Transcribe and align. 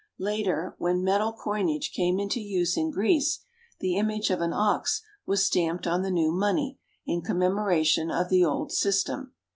Later 0.17 0.73
when 0.79 1.03
metal 1.03 1.31
coinage 1.31 1.91
came 1.91 2.19
into 2.19 2.41
use 2.41 2.75
in 2.75 2.89
Greece 2.89 3.41
the 3.81 3.97
image 3.97 4.31
of 4.31 4.41
an 4.41 4.51
ox 4.51 5.03
was 5.27 5.45
stamped 5.45 5.85
on 5.85 6.01
the 6.01 6.09
new 6.09 6.31
money 6.31 6.79
in 7.05 7.21
commemoration 7.21 8.09
of 8.09 8.29
the 8.29 8.43
old 8.43 8.71
system. 8.71 9.33